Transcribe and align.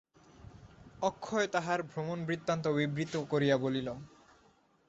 অক্ষয় 1.01 1.47
তাহার 1.47 1.79
ভ্রমণবৃত্তান্ত 1.91 2.65
বিবৃত 2.77 3.13
করিয়া 3.31 3.55
বলিল। 3.57 3.87